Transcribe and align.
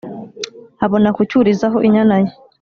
abona 0.85 1.09
kucyurizaho 1.17 1.77
inyana 1.87 2.15
ye. 2.23 2.31